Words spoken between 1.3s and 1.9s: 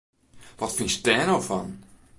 fan!